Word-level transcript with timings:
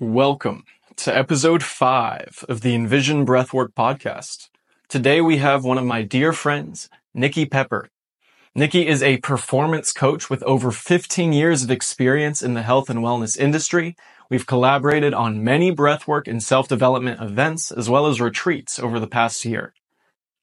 Welcome 0.00 0.64
to 0.96 1.14
episode 1.14 1.62
five 1.62 2.42
of 2.48 2.62
the 2.62 2.74
Envision 2.74 3.26
Breathwork 3.26 3.74
podcast. 3.74 4.48
Today 4.88 5.20
we 5.20 5.36
have 5.36 5.62
one 5.62 5.76
of 5.76 5.84
my 5.84 6.00
dear 6.00 6.32
friends, 6.32 6.88
Nikki 7.12 7.44
Pepper. 7.44 7.90
Nikki 8.54 8.88
is 8.88 9.02
a 9.02 9.18
performance 9.18 9.92
coach 9.92 10.30
with 10.30 10.42
over 10.44 10.70
15 10.70 11.34
years 11.34 11.62
of 11.62 11.70
experience 11.70 12.40
in 12.40 12.54
the 12.54 12.62
health 12.62 12.88
and 12.88 13.00
wellness 13.00 13.38
industry. 13.38 13.94
We've 14.30 14.46
collaborated 14.46 15.12
on 15.12 15.44
many 15.44 15.70
breathwork 15.70 16.26
and 16.26 16.42
self-development 16.42 17.20
events 17.20 17.70
as 17.70 17.90
well 17.90 18.06
as 18.06 18.22
retreats 18.22 18.78
over 18.78 18.98
the 18.98 19.06
past 19.06 19.44
year. 19.44 19.74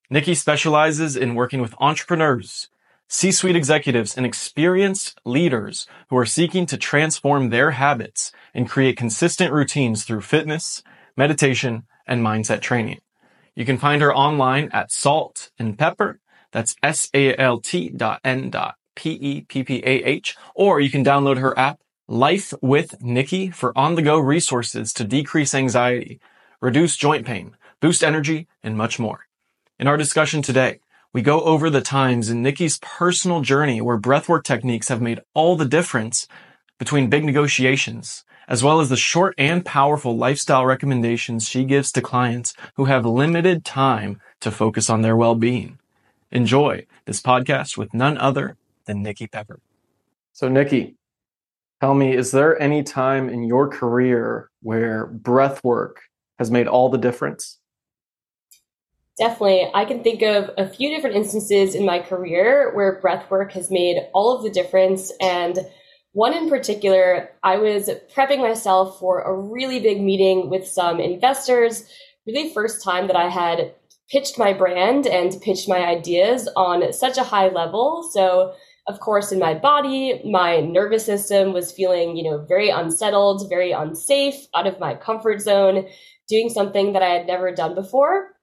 Nikki 0.08 0.36
specializes 0.36 1.16
in 1.16 1.34
working 1.34 1.62
with 1.64 1.74
entrepreneurs, 1.80 2.70
C-suite 3.10 3.56
executives 3.56 4.18
and 4.18 4.26
experienced 4.26 5.20
leaders 5.24 5.88
who 6.10 6.18
are 6.18 6.26
seeking 6.26 6.66
to 6.66 6.78
transform 6.78 7.50
their 7.50 7.72
habits 7.72 8.32
and 8.54 8.70
create 8.70 8.98
consistent 8.98 9.54
routines 9.54 10.04
through 10.04 10.22
fitness, 10.22 10.84
meditation, 11.16 11.84
and 12.06 12.22
mindset 12.22 12.62
training. 12.62 13.00
You 13.56 13.66
can 13.66 13.78
find 13.78 14.02
her 14.02 14.14
online 14.14 14.70
at 14.74 14.92
Salt 14.92 15.52
and 15.58 15.78
Pepper. 15.78 16.20
That's 16.52 16.76
S-A-L-T 16.84 17.90
dot 17.90 18.20
N 18.24 18.50
dot 18.50 18.76
P-E-P-P-A-H, 18.96 20.36
or 20.56 20.80
you 20.80 20.90
can 20.90 21.06
download 21.06 21.38
her 21.38 21.58
app, 21.58 21.80
Life 22.08 22.54
with 22.62 23.02
Nikki, 23.02 23.52
for 23.52 23.78
on-the-go 23.78 24.18
resources 24.18 24.92
to 24.94 25.04
decrease 25.04 25.54
anxiety, 25.54 26.20
reduce 26.62 26.98
joint 26.98 27.26
pain, 27.26 27.56
boost 27.80 28.04
energy, 28.04 28.48
and 28.64 28.78
much 28.78 28.98
more. 28.98 29.28
In 29.78 29.88
our 29.88 29.98
discussion 29.98 30.42
today, 30.42 30.80
we 31.14 31.22
go 31.22 31.42
over 31.42 31.70
the 31.70 31.82
times 31.82 32.30
in 32.30 32.44
Nikki's 32.44 32.80
personal 32.80 33.42
journey 33.42 33.82
where 33.82 34.00
breathwork 34.00 34.44
techniques 34.44 34.90
have 34.90 35.02
made 35.02 35.22
all 35.34 35.56
the 35.56 35.66
difference 35.66 36.28
between 36.78 37.10
big 37.10 37.24
negotiations, 37.24 38.24
as 38.48 38.64
well 38.64 38.80
as 38.80 38.90
the 38.90 38.98
short 38.98 39.34
and 39.38 39.66
powerful 39.66 40.16
lifestyle 40.16 40.66
recommendations 40.66 41.48
she 41.48 41.64
gives 41.64 41.92
to 41.92 42.02
clients 42.02 42.54
who 42.76 42.86
have 42.86 43.06
limited 43.06 43.66
time 43.66 44.20
to 44.42 44.52
focus 44.52 44.90
on 44.90 45.02
their 45.02 45.16
well-being. 45.16 45.80
Enjoy 46.32 46.86
this 47.06 47.22
podcast 47.22 47.78
with 47.78 47.94
none 47.94 48.18
other 48.18 48.58
than 48.86 49.02
Nikki 49.02 49.28
Pepper. 49.28 49.60
So 50.34 50.50
Nikki, 50.50 50.98
tell 51.82 51.94
me, 51.94 52.16
is 52.16 52.32
there 52.32 52.62
any 52.62 52.84
time 52.84 53.30
in 53.30 53.44
your 53.44 53.70
career 53.70 54.50
where 54.62 55.08
breathwork 55.08 55.94
has 56.38 56.52
made 56.52 56.68
all 56.68 56.90
the 56.90 56.98
difference? 56.98 57.60
Definitely. 59.18 59.72
I 59.74 59.86
can 59.86 60.04
think 60.04 60.22
of 60.22 60.52
a 60.58 60.70
few 60.70 60.90
different 60.90 61.16
instances 61.16 61.74
in 61.74 61.86
my 61.86 62.00
career 62.00 62.72
where 62.76 63.00
breath 63.02 63.30
work 63.32 63.52
has 63.54 63.72
made 63.72 63.98
all 64.14 64.36
of 64.36 64.44
the 64.44 64.52
difference. 64.52 65.12
And 65.20 65.58
one 66.12 66.36
in 66.36 66.50
particular, 66.50 67.30
I 67.44 67.58
was 67.58 67.90
prepping 68.16 68.40
myself 68.40 69.00
for 69.00 69.22
a 69.22 69.34
really 69.34 69.80
big 69.80 70.02
meeting 70.02 70.52
with 70.52 70.68
some 70.68 71.00
investors, 71.00 71.90
really 72.28 72.54
first 72.54 72.84
time 72.84 73.08
that 73.08 73.16
I 73.16 73.30
had 73.30 73.74
pitched 74.12 74.38
my 74.38 74.54
brand 74.54 75.08
and 75.08 75.42
pitched 75.42 75.68
my 75.68 75.80
ideas 75.86 76.48
on 76.56 76.94
such 76.94 77.18
a 77.18 77.24
high 77.24 77.50
level. 77.50 78.08
So, 78.14 78.54
of 78.88 79.00
course, 79.00 79.32
in 79.32 79.40
my 79.40 79.56
body, 79.56 80.22
my 80.26 80.62
nervous 80.62 81.06
system 81.06 81.54
was 81.54 81.72
feeling, 81.72 82.16
you 82.16 82.24
know, 82.24 82.46
very 82.48 82.70
unsettled, 82.70 83.50
very 83.50 83.72
unsafe, 83.72 84.48
out 84.56 84.68
of 84.68 84.80
my 84.80 84.94
comfort 84.94 85.42
zone, 85.42 85.88
doing 86.30 86.50
something 86.50 86.94
that 86.94 87.02
I 87.02 87.10
had 87.10 87.28
never 87.28 87.52
done 87.52 87.74
before. 87.76 88.37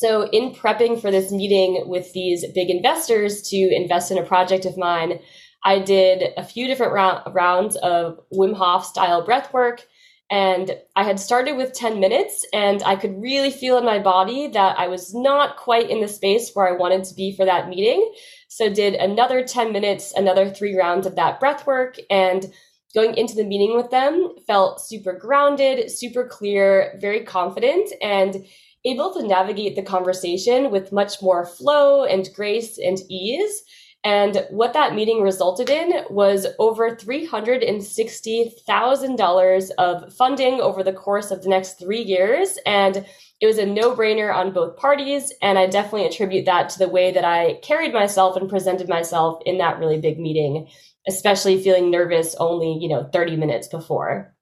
So, 0.00 0.26
in 0.30 0.54
prepping 0.54 0.98
for 0.98 1.10
this 1.10 1.30
meeting 1.30 1.84
with 1.86 2.14
these 2.14 2.42
big 2.54 2.70
investors 2.70 3.42
to 3.50 3.56
invest 3.56 4.10
in 4.10 4.16
a 4.16 4.24
project 4.24 4.64
of 4.64 4.78
mine, 4.78 5.20
I 5.62 5.78
did 5.78 6.32
a 6.38 6.42
few 6.42 6.66
different 6.66 6.94
rounds 7.34 7.76
of 7.76 8.18
Wim 8.32 8.56
Hof 8.56 8.86
style 8.86 9.22
breath 9.22 9.52
work. 9.52 9.86
And 10.30 10.74
I 10.96 11.04
had 11.04 11.20
started 11.20 11.58
with 11.58 11.74
10 11.74 12.00
minutes, 12.00 12.46
and 12.54 12.82
I 12.82 12.96
could 12.96 13.20
really 13.20 13.50
feel 13.50 13.76
in 13.76 13.84
my 13.84 13.98
body 13.98 14.48
that 14.48 14.78
I 14.78 14.88
was 14.88 15.12
not 15.12 15.58
quite 15.58 15.90
in 15.90 16.00
the 16.00 16.08
space 16.08 16.50
where 16.54 16.66
I 16.66 16.78
wanted 16.78 17.04
to 17.04 17.14
be 17.14 17.36
for 17.36 17.44
that 17.44 17.68
meeting. 17.68 18.10
So, 18.48 18.72
did 18.72 18.94
another 18.94 19.44
10 19.44 19.70
minutes, 19.70 20.14
another 20.16 20.48
three 20.48 20.78
rounds 20.78 21.06
of 21.06 21.16
that 21.16 21.40
breath 21.40 21.66
work. 21.66 21.96
And 22.08 22.50
going 22.94 23.18
into 23.18 23.34
the 23.34 23.44
meeting 23.44 23.76
with 23.76 23.90
them, 23.90 24.34
felt 24.46 24.80
super 24.80 25.12
grounded, 25.12 25.90
super 25.90 26.26
clear, 26.26 26.98
very 27.02 27.22
confident. 27.22 27.92
And 28.00 28.46
able 28.84 29.12
to 29.14 29.26
navigate 29.26 29.74
the 29.76 29.82
conversation 29.82 30.70
with 30.70 30.92
much 30.92 31.22
more 31.22 31.44
flow 31.44 32.04
and 32.04 32.28
grace 32.34 32.78
and 32.78 32.98
ease. 33.08 33.62
And 34.02 34.46
what 34.48 34.72
that 34.72 34.94
meeting 34.94 35.20
resulted 35.20 35.68
in 35.68 36.04
was 36.08 36.46
over 36.58 36.96
$360,000 36.96 39.70
of 39.76 40.14
funding 40.14 40.58
over 40.60 40.82
the 40.82 40.94
course 40.94 41.30
of 41.30 41.42
the 41.42 41.50
next 41.50 41.78
three 41.78 42.00
years. 42.00 42.56
And 42.64 43.04
it 43.40 43.46
was 43.46 43.58
a 43.58 43.66
no 43.66 43.94
brainer 43.94 44.34
on 44.34 44.54
both 44.54 44.78
parties. 44.78 45.34
And 45.42 45.58
I 45.58 45.66
definitely 45.66 46.06
attribute 46.06 46.46
that 46.46 46.70
to 46.70 46.78
the 46.78 46.88
way 46.88 47.12
that 47.12 47.26
I 47.26 47.58
carried 47.62 47.92
myself 47.92 48.36
and 48.36 48.48
presented 48.48 48.88
myself 48.88 49.42
in 49.44 49.58
that 49.58 49.78
really 49.78 50.00
big 50.00 50.18
meeting, 50.18 50.66
especially 51.06 51.62
feeling 51.62 51.90
nervous 51.90 52.34
only, 52.36 52.78
you 52.80 52.88
know, 52.88 53.06
30 53.12 53.36
minutes 53.36 53.68
before. 53.68 54.34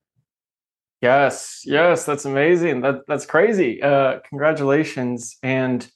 Yes, 1.00 1.62
yes, 1.64 2.04
that's 2.04 2.24
amazing. 2.24 2.80
That 2.80 3.06
that's 3.06 3.24
crazy. 3.24 3.80
Uh, 3.80 4.18
congratulations! 4.28 5.36
And 5.42 5.88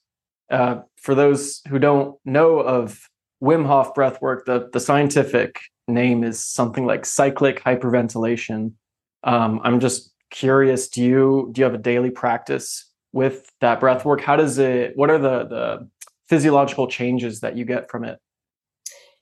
uh, 0.50 0.82
for 0.96 1.14
those 1.14 1.60
who 1.68 1.80
don't 1.80 2.16
know 2.24 2.60
of 2.60 3.08
Wim 3.42 3.66
Hof 3.66 3.94
breathwork, 3.94 4.44
the 4.44 4.68
the 4.72 4.78
scientific 4.78 5.58
name 5.88 6.22
is 6.22 6.44
something 6.44 6.86
like 6.86 7.04
cyclic 7.04 7.62
hyperventilation. 7.64 8.74
Um, 9.24 9.60
I'm 9.64 9.80
just 9.80 10.12
curious. 10.30 10.88
Do 10.88 11.02
you 11.02 11.50
do 11.52 11.60
you 11.60 11.64
have 11.64 11.74
a 11.74 11.78
daily 11.78 12.10
practice 12.10 12.88
with 13.12 13.50
that 13.60 13.80
breathwork? 13.80 14.20
How 14.20 14.36
does 14.36 14.58
it? 14.58 14.92
What 14.96 15.10
are 15.10 15.18
the 15.18 15.44
the 15.46 15.88
physiological 16.28 16.86
changes 16.86 17.40
that 17.40 17.56
you 17.56 17.64
get 17.64 17.90
from 17.90 18.04
it? 18.04 18.20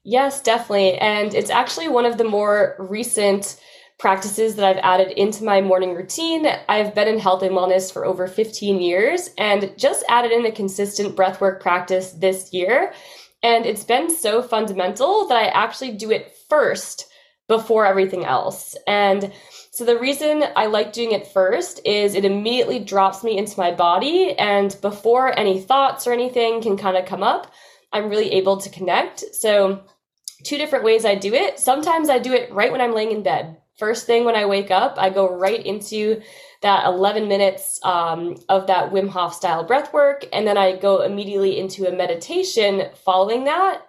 Yes, 0.05 0.43
definitely, 0.43 0.99
and 0.99 1.35
it's 1.35 1.51
actually 1.51 1.89
one 1.89 2.05
of 2.05 2.19
the 2.19 2.25
more 2.25 2.77
recent 2.79 3.59
practices 4.01 4.57
that 4.57 4.65
I've 4.65 4.83
added 4.83 5.13
into 5.13 5.45
my 5.45 5.61
morning 5.61 5.95
routine. 5.95 6.47
I've 6.69 6.95
been 6.95 7.07
in 7.07 7.19
health 7.19 7.43
and 7.43 7.55
wellness 7.55 7.93
for 7.93 8.07
over 8.07 8.27
15 8.27 8.81
years 8.81 9.29
and 9.37 9.73
just 9.77 10.05
added 10.09 10.33
in 10.33 10.47
a 10.47 10.51
consistent 10.51 11.15
breathwork 11.15 11.61
practice 11.61 12.13
this 12.13 12.53
year. 12.53 12.95
And 13.43 13.67
it's 13.67 13.85
been 13.85 14.11
so 14.11 14.43
fundamental 14.43 15.29
that 15.29 15.37
I 15.37 15.49
actually 15.49 15.93
do 15.93 16.11
it 16.11 16.35
first 16.49 17.09
before 17.47 17.85
everything 17.85 18.25
else. 18.25 18.75
And 18.87 19.33
so 19.71 19.85
the 19.85 19.99
reason 19.99 20.45
I 20.57 20.67
like 20.67 20.95
doing 20.95 21.13
it 21.13 21.27
first 21.27 21.81
is 21.85 22.15
it 22.15 22.25
immediately 22.25 22.79
drops 22.79 23.23
me 23.23 23.37
into 23.37 23.61
my 23.61 23.71
body. 23.71 24.35
And 24.39 24.75
before 24.81 25.39
any 25.39 25.61
thoughts 25.61 26.07
or 26.07 26.13
anything 26.13 26.63
can 26.63 26.79
kind 26.79 26.97
of 26.97 27.05
come 27.05 27.23
up, 27.23 27.53
I'm 27.93 28.09
really 28.09 28.33
able 28.33 28.57
to 28.59 28.71
connect. 28.71 29.21
So, 29.35 29.83
two 30.45 30.57
different 30.57 30.85
ways 30.85 31.05
I 31.05 31.17
do 31.17 31.35
it. 31.35 31.59
Sometimes 31.59 32.09
I 32.09 32.19
do 32.19 32.33
it 32.33 32.51
right 32.51 32.73
when 32.73 32.81
I'm 32.81 32.95
laying 32.95 33.11
in 33.11 33.23
bed 33.23 33.59
first 33.79 34.07
thing 34.07 34.25
when 34.25 34.37
I 34.37 34.47
wake 34.47 34.71
up, 34.71 34.97
I 34.99 35.11
go 35.11 35.35
right 35.35 35.65
into 35.65 36.21
that 36.63 36.87
11 36.87 37.29
minutes 37.29 37.81
um, 37.83 38.37
of 38.49 38.67
that 38.67 38.93
Wim 38.93 39.09
Hof 39.09 39.35
style 39.35 39.65
breath 39.65 39.93
work. 39.93 40.27
And 40.33 40.47
then 40.47 40.59
I 40.59 40.77
go 40.77 41.03
immediately 41.03 41.59
into 41.59 41.87
a 41.87 41.97
meditation 41.97 42.91
following 43.05 43.45
that. 43.45 43.83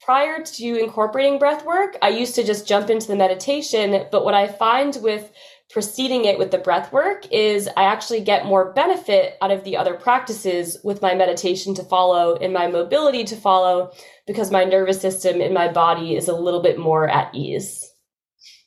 Prior 0.00 0.42
to 0.42 0.78
incorporating 0.78 1.38
breath 1.38 1.66
work, 1.66 1.98
I 2.00 2.08
used 2.08 2.34
to 2.36 2.44
just 2.44 2.66
jump 2.66 2.88
into 2.88 3.08
the 3.08 3.16
meditation. 3.16 4.06
But 4.10 4.24
what 4.24 4.32
I 4.32 4.46
find 4.46 4.96
with 5.02 5.30
preceding 5.70 6.24
it 6.24 6.38
with 6.38 6.50
the 6.50 6.58
breath 6.58 6.92
work 6.92 7.26
is 7.30 7.68
I 7.76 7.84
actually 7.84 8.20
get 8.20 8.46
more 8.46 8.72
benefit 8.72 9.36
out 9.42 9.50
of 9.50 9.64
the 9.64 9.76
other 9.76 9.94
practices 9.94 10.78
with 10.82 11.02
my 11.02 11.14
meditation 11.14 11.74
to 11.74 11.84
follow 11.84 12.36
and 12.36 12.54
my 12.54 12.68
mobility 12.68 13.24
to 13.24 13.36
follow 13.36 13.92
because 14.26 14.50
my 14.50 14.64
nervous 14.64 15.00
system 15.00 15.42
in 15.42 15.52
my 15.52 15.70
body 15.70 16.16
is 16.16 16.28
a 16.28 16.34
little 16.34 16.62
bit 16.62 16.78
more 16.78 17.06
at 17.06 17.34
ease. 17.34 17.84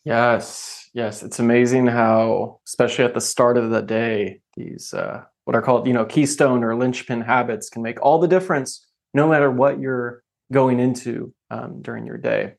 Yes, 0.03 0.89
yes, 0.93 1.21
it's 1.21 1.39
amazing 1.39 1.87
how, 1.87 2.59
especially 2.67 3.05
at 3.05 3.13
the 3.13 3.21
start 3.21 3.57
of 3.57 3.69
the 3.69 3.81
day, 3.81 4.41
these 4.55 4.93
uh, 4.93 5.23
what 5.45 5.55
are 5.55 5.61
called 5.61 5.87
you 5.87 5.93
know 5.93 6.05
keystone 6.05 6.63
or 6.63 6.75
linchpin 6.75 7.21
habits 7.21 7.69
can 7.69 7.81
make 7.81 8.01
all 8.01 8.19
the 8.19 8.27
difference, 8.27 8.87
no 9.13 9.27
matter 9.27 9.51
what 9.51 9.79
you're 9.79 10.23
going 10.51 10.79
into 10.79 11.33
um, 11.49 11.81
during 11.81 12.05
your 12.05 12.17
day. 12.17 12.53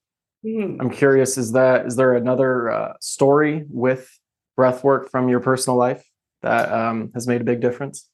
Mm. 0.44 0.78
I'm 0.80 0.90
curious, 0.90 1.36
is 1.36 1.52
that 1.52 1.86
is 1.86 1.96
there 1.96 2.14
another 2.14 2.70
uh, 2.70 2.92
story 3.00 3.64
with 3.68 4.08
breath 4.56 4.84
work 4.84 5.10
from 5.10 5.28
your 5.28 5.40
personal 5.40 5.76
life 5.76 6.04
that 6.42 6.72
um, 6.72 7.10
has 7.14 7.26
made 7.26 7.40
a 7.40 7.44
big 7.44 7.60
difference? 7.60 8.08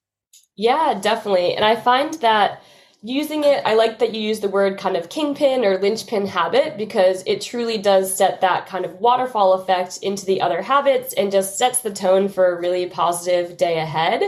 Yeah, 0.57 0.99
definitely, 1.01 1.55
and 1.55 1.65
I 1.65 1.77
find 1.77 2.15
that 2.15 2.63
using 3.03 3.45
it, 3.45 3.63
I 3.65 3.75
like 3.75 3.99
that 3.99 4.15
you 4.15 4.21
use 4.21 4.41
the 4.41 4.49
word 4.49 4.79
kind 4.79 4.97
of 4.97 5.09
kingpin 5.09 5.65
or 5.65 5.79
linchpin 5.79 6.27
habit 6.27 6.77
because 6.77 7.23
it 7.27 7.41
truly 7.41 7.79
does 7.79 8.17
set 8.17 8.41
that 8.41 8.67
kind 8.67 8.85
of 8.85 8.95
waterfall 9.01 9.55
effect 9.55 9.99
into 10.03 10.27
the 10.27 10.41
other 10.41 10.63
habits 10.63 11.15
and 11.15 11.31
just 11.31 11.59
sets 11.59 11.81
the 11.81 11.93
tone 11.93 12.29
for 12.29 12.47
a 12.57 12.61
really 12.61 12.87
positive 12.87 13.57
day 13.57 13.79
ahead. 13.79 14.23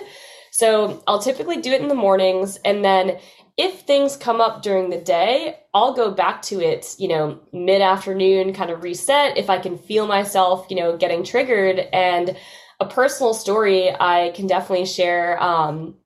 So 0.52 1.02
I'll 1.06 1.22
typically 1.22 1.60
do 1.60 1.72
it 1.72 1.80
in 1.80 1.88
the 1.88 1.94
mornings 1.94 2.58
and 2.64 2.84
then 2.84 3.18
if 3.56 3.80
things 3.80 4.16
come 4.16 4.40
up 4.40 4.62
during 4.62 4.88
the 4.88 5.00
day, 5.00 5.58
I'll 5.74 5.92
go 5.92 6.10
back 6.10 6.40
to 6.42 6.60
it, 6.60 6.94
you 6.98 7.08
know, 7.08 7.40
mid 7.52 7.82
afternoon, 7.82 8.54
kind 8.54 8.70
of 8.70 8.82
reset 8.82 9.36
if 9.36 9.50
I 9.50 9.58
can 9.58 9.76
feel 9.76 10.06
myself, 10.06 10.66
you 10.70 10.76
know, 10.76 10.96
getting 10.96 11.24
triggered. 11.24 11.78
And 11.92 12.36
a 12.80 12.86
personal 12.86 13.34
story 13.34 13.90
I 13.90 14.32
can 14.34 14.46
definitely 14.46 14.86
share 14.86 15.40
um, 15.42 15.96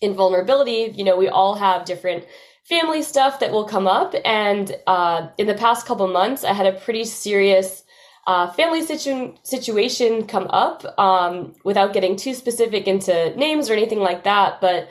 in 0.00 0.14
vulnerability. 0.14 0.92
You 0.94 1.04
know, 1.04 1.16
we 1.16 1.28
all 1.28 1.54
have 1.54 1.84
different 1.84 2.24
family 2.64 3.02
stuff 3.02 3.40
that 3.40 3.50
will 3.50 3.64
come 3.64 3.86
up. 3.86 4.14
And 4.24 4.76
uh, 4.86 5.28
in 5.38 5.46
the 5.46 5.54
past 5.54 5.86
couple 5.86 6.06
months, 6.08 6.44
I 6.44 6.52
had 6.52 6.66
a 6.66 6.78
pretty 6.78 7.04
serious 7.04 7.84
uh, 8.26 8.50
family 8.52 8.82
situ- 8.82 9.34
situation 9.42 10.26
come 10.26 10.46
up 10.50 10.84
um, 10.98 11.54
without 11.64 11.94
getting 11.94 12.14
too 12.14 12.34
specific 12.34 12.86
into 12.86 13.34
names 13.36 13.70
or 13.70 13.72
anything 13.72 14.00
like 14.00 14.24
that. 14.24 14.60
But 14.60 14.90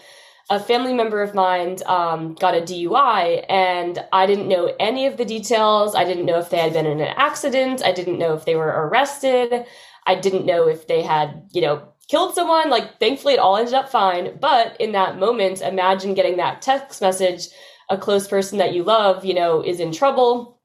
a 0.50 0.60
family 0.60 0.94
member 0.94 1.22
of 1.22 1.36
mine 1.36 1.78
um, 1.86 2.34
got 2.36 2.56
a 2.56 2.62
DUI, 2.62 3.46
and 3.50 4.04
I 4.14 4.26
didn't 4.26 4.48
know 4.48 4.74
any 4.80 5.06
of 5.06 5.18
the 5.18 5.26
details. 5.26 5.94
I 5.94 6.06
didn't 6.06 6.26
know 6.26 6.40
if 6.40 6.50
they 6.50 6.58
had 6.58 6.74
been 6.74 6.86
in 6.86 7.00
an 7.00 7.14
accident. 7.16 7.84
I 7.84 7.92
didn't 7.92 8.18
know 8.18 8.34
if 8.34 8.46
they 8.46 8.56
were 8.56 8.88
arrested. 8.88 9.66
I 10.08 10.16
didn't 10.16 10.46
know 10.46 10.68
if 10.68 10.88
they 10.88 11.02
had, 11.04 11.50
you 11.52 11.62
know, 11.62 11.90
killed 12.08 12.36
someone. 12.36 12.70
Like, 12.70 13.00
thankfully, 13.00 13.34
it 13.34 13.40
all 13.40 13.58
ended 13.58 13.74
up 13.74 13.90
fine. 13.90 14.38
But 14.40 14.80
in 14.80 14.92
that 14.94 15.20
moment, 15.20 15.62
imagine 15.62 16.14
getting 16.14 16.38
that 16.38 16.62
text 16.62 17.02
message 17.02 17.48
a 17.90 17.98
close 17.98 18.28
person 18.28 18.58
that 18.58 18.74
you 18.74 18.84
love, 18.84 19.24
you 19.24 19.34
know, 19.34 19.64
is 19.64 19.80
in 19.80 19.92
trouble. 19.92 20.60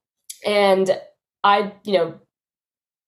And 0.45 0.99
I, 1.45 1.73
you 1.85 1.93
know, 1.95 2.21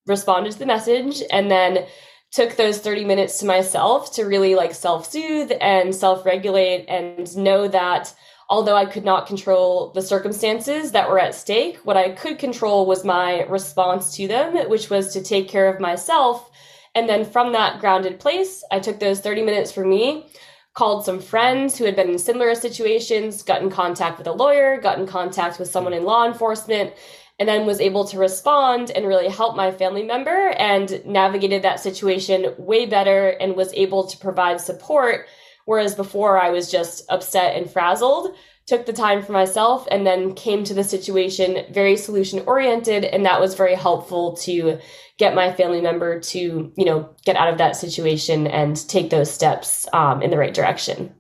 responded 0.07 0.53
to 0.53 0.59
the 0.59 0.67
message 0.67 1.23
and 1.31 1.51
then 1.51 1.87
took 2.31 2.57
those 2.57 2.79
30 2.79 3.05
minutes 3.05 3.39
to 3.39 3.47
myself 3.47 4.13
to 4.15 4.25
really 4.25 4.55
like 4.55 4.75
self 4.75 5.11
soothe 5.11 5.53
and 5.61 5.95
self 5.95 6.27
regulate 6.27 6.85
and 6.89 7.37
know 7.37 7.69
that 7.69 8.15
although 8.51 8.77
I 8.77 8.87
could 8.87 9.05
not 9.05 9.27
control 9.27 9.91
the 9.93 10.03
circumstances 10.03 10.93
that 10.93 11.09
were 11.09 11.19
at 11.19 11.35
stake, 11.35 11.79
what 11.85 11.97
I 11.97 12.11
could 12.11 12.39
control 12.39 12.87
was 12.87 13.05
my 13.05 13.45
response 13.45 14.15
to 14.17 14.29
them, 14.29 14.69
which 14.69 14.91
was 14.91 15.13
to 15.13 15.23
take 15.23 15.49
care 15.49 15.73
of 15.73 15.81
myself. 15.81 16.51
And 16.95 17.09
then 17.09 17.25
from 17.25 17.53
that 17.53 17.81
grounded 17.81 18.21
place, 18.21 18.63
I 18.71 18.79
took 18.79 19.01
those 19.01 19.21
30 19.21 19.43
minutes 19.43 19.73
for 19.73 19.85
me, 19.85 20.31
called 20.75 21.05
some 21.05 21.21
friends 21.21 21.77
who 21.77 21.85
had 21.85 21.97
been 21.97 22.11
in 22.11 22.19
similar 22.19 22.55
situations, 22.55 23.43
got 23.43 23.63
in 23.63 23.71
contact 23.71 24.19
with 24.19 24.27
a 24.27 24.33
lawyer, 24.33 24.81
got 24.81 24.99
in 24.99 25.07
contact 25.07 25.59
with 25.59 25.71
someone 25.71 25.93
in 25.93 26.05
law 26.05 26.27
enforcement, 26.27 26.93
and 27.39 27.49
then 27.49 27.67
was 27.67 27.81
able 27.81 28.05
to 28.05 28.19
respond 28.19 28.91
and 28.91 29.07
really 29.07 29.29
help 29.29 29.57
my 29.57 29.73
family 29.73 30.05
member 30.05 30.51
and 30.51 31.05
navigated 31.05 31.63
that 31.63 31.81
situation 31.81 32.55
way 32.59 32.87
better 32.87 33.31
and 33.31 33.57
was 33.57 33.73
able 33.75 34.07
to 34.07 34.19
provide 34.19 34.61
support. 34.61 35.27
Whereas 35.65 35.95
before 35.95 36.41
I 36.41 36.51
was 36.51 36.71
just 36.71 37.05
upset 37.09 37.57
and 37.57 37.69
frazzled, 37.71 38.37
took 38.67 38.87
the 38.87 38.93
time 38.93 39.23
for 39.23 39.33
myself 39.33 39.87
and 39.91 40.07
then 40.07 40.35
came 40.35 40.65
to 40.65 40.75
the 40.75 40.85
situation 40.85 41.65
very 41.73 41.97
solution 41.97 42.43
oriented. 42.47 43.05
And 43.05 43.25
that 43.27 43.41
was 43.41 43.55
very 43.55 43.75
helpful 43.75 44.37
to 44.39 44.79
get 45.19 45.35
my 45.35 45.53
family 45.53 45.81
member 45.81 46.19
to, 46.19 46.73
you 46.77 46.85
know, 46.85 47.15
get 47.25 47.37
out 47.37 47.53
of 47.53 47.59
that 47.59 47.77
situation 47.77 48.47
and 48.47 48.89
take 48.89 49.11
those 49.11 49.33
steps 49.33 49.87
um, 49.93 50.23
in 50.23 50.31
the 50.31 50.39
right 50.39 50.55
direction. 50.55 51.15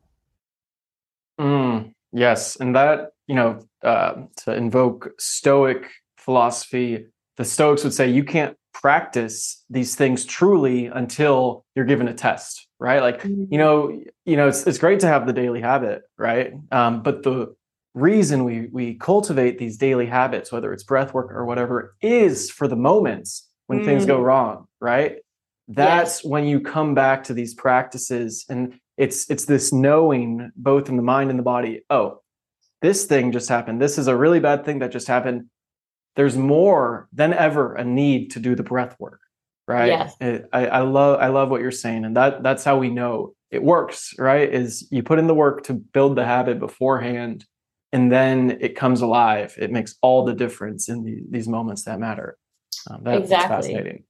Mm, 1.38 1.92
yes. 2.12 2.56
And 2.56 2.74
that, 2.74 3.10
you 3.26 3.34
know, 3.34 3.60
uh, 3.82 4.14
to 4.38 4.54
invoke 4.54 5.12
Stoic 5.18 5.90
philosophy, 6.16 7.06
the 7.36 7.44
Stoics 7.44 7.84
would 7.84 7.94
say 7.94 8.10
you 8.10 8.24
can't 8.24 8.56
practice 8.84 9.64
these 9.70 9.94
things 9.94 10.26
truly 10.26 10.88
until 10.88 11.64
you're 11.74 11.86
given 11.86 12.06
a 12.06 12.12
test, 12.12 12.68
right? 12.78 13.00
Like, 13.00 13.22
mm-hmm. 13.22 13.44
you 13.50 13.56
know, 13.56 13.98
you 14.26 14.36
know, 14.36 14.48
it's 14.48 14.66
it's 14.66 14.76
great 14.76 15.00
to 15.00 15.06
have 15.06 15.26
the 15.26 15.32
daily 15.32 15.62
habit, 15.62 16.02
right? 16.18 16.52
Um, 16.70 17.02
but 17.02 17.22
the 17.22 17.56
reason 17.94 18.44
we 18.44 18.68
we 18.70 18.96
cultivate 18.96 19.56
these 19.56 19.78
daily 19.78 20.04
habits, 20.04 20.52
whether 20.52 20.70
it's 20.70 20.82
breath 20.82 21.14
work 21.14 21.32
or 21.32 21.46
whatever, 21.46 21.96
is 22.02 22.50
for 22.50 22.68
the 22.68 22.76
moments 22.76 23.48
when 23.68 23.80
mm. 23.80 23.86
things 23.86 24.04
go 24.04 24.18
mm. 24.18 24.24
wrong, 24.24 24.66
right? 24.82 25.16
That's 25.66 26.22
yes. 26.22 26.30
when 26.30 26.44
you 26.44 26.60
come 26.60 26.94
back 26.94 27.24
to 27.24 27.32
these 27.32 27.54
practices 27.54 28.44
and 28.50 28.78
it's 28.98 29.30
it's 29.30 29.46
this 29.46 29.72
knowing 29.72 30.52
both 30.56 30.90
in 30.90 30.96
the 30.96 31.02
mind 31.14 31.30
and 31.30 31.38
the 31.38 31.42
body, 31.54 31.86
oh, 31.88 32.20
this 32.82 33.06
thing 33.06 33.32
just 33.32 33.48
happened. 33.48 33.80
This 33.80 33.96
is 33.96 34.08
a 34.08 34.14
really 34.14 34.40
bad 34.40 34.66
thing 34.66 34.80
that 34.80 34.92
just 34.92 35.08
happened 35.08 35.48
there's 36.16 36.36
more 36.36 37.08
than 37.12 37.32
ever 37.32 37.74
a 37.74 37.84
need 37.84 38.30
to 38.32 38.40
do 38.40 38.54
the 38.54 38.62
breath 38.62 38.96
work 38.98 39.20
right? 39.66 39.88
Yes. 39.88 40.14
It, 40.20 40.48
I, 40.52 40.66
I 40.66 40.80
love 40.80 41.20
i 41.20 41.28
love 41.28 41.50
what 41.50 41.60
you're 41.60 41.70
saying 41.70 42.04
and 42.04 42.16
that 42.16 42.42
that's 42.42 42.64
how 42.64 42.78
we 42.78 42.90
know 42.90 43.34
it 43.50 43.62
works 43.62 44.14
right? 44.18 44.52
Is 44.52 44.88
you 44.90 45.02
put 45.02 45.18
in 45.18 45.26
the 45.26 45.34
work 45.34 45.64
to 45.64 45.74
build 45.74 46.16
the 46.16 46.24
habit 46.24 46.58
beforehand 46.58 47.44
and 47.92 48.10
then 48.10 48.58
it 48.60 48.74
comes 48.74 49.02
alive. 49.02 49.54
It 49.56 49.70
makes 49.70 49.94
all 50.02 50.24
the 50.24 50.34
difference 50.34 50.88
in 50.88 51.04
the, 51.04 51.22
these 51.30 51.46
moments 51.46 51.84
that 51.84 52.00
matter. 52.00 52.36
Um, 52.90 53.04
that, 53.04 53.18
exactly. 53.18 53.56
fascinating. 53.56 54.04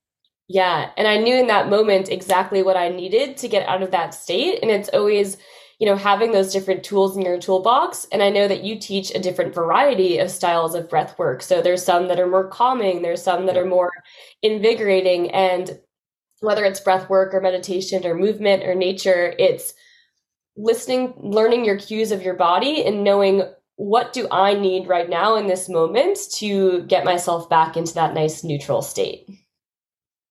Yeah 0.49 0.91
and 0.97 1.07
i 1.09 1.17
knew 1.17 1.37
in 1.37 1.47
that 1.47 1.71
moment 1.71 2.11
exactly 2.11 2.63
what 2.63 2.77
i 2.77 2.89
needed 2.89 3.37
to 3.39 3.49
get 3.49 3.67
out 3.69 3.83
of 3.83 3.91
that 3.93 4.13
state 4.13 4.59
and 4.61 4.71
it's 4.71 4.91
always 4.91 5.37
you 5.79 5.87
know, 5.87 5.97
having 5.97 6.33
those 6.33 6.53
different 6.53 6.85
tools 6.85 7.17
in 7.17 7.23
your 7.23 7.39
toolbox. 7.39 8.07
And 8.13 8.23
I 8.23 8.31
know 8.31 8.47
that 8.49 8.65
you 8.65 8.79
teach 8.79 9.11
a 9.11 9.19
different 9.19 9.55
variety 9.55 10.19
of 10.19 10.31
styles 10.31 10.75
of 10.75 10.89
breath 10.89 11.19
work. 11.19 11.43
So 11.43 11.61
there's 11.61 11.85
some 11.85 12.09
that 12.09 12.21
are 12.21 12.27
more 12.27 12.49
calming, 12.49 13.03
there's 13.03 13.23
some 13.23 13.47
that 13.47 13.57
are 13.57 13.67
more 13.67 13.91
invigorating. 14.43 15.31
And 15.33 15.79
whether 16.41 16.65
it's 16.65 16.81
breath 16.81 17.09
work 17.09 17.35
or 17.35 17.41
meditation 17.41 18.07
or 18.07 18.15
movement 18.15 18.63
or 18.65 18.75
nature, 18.75 19.35
it's 19.39 19.75
listening, 20.57 21.15
learning 21.17 21.65
your 21.65 21.79
cues 21.79 22.13
of 22.13 22.23
your 22.23 22.35
body 22.35 22.85
and 22.85 23.03
knowing 23.03 23.43
what 23.77 24.13
do 24.13 24.29
I 24.31 24.55
need 24.55 24.87
right 24.87 25.09
now 25.09 25.37
in 25.37 25.49
this 25.49 25.69
moment 25.69 26.19
to 26.35 26.83
get 26.85 27.05
myself 27.05 27.49
back 27.51 27.77
into 27.77 27.95
that 27.95 28.15
nice 28.15 28.45
neutral 28.45 28.83
state. 28.83 29.29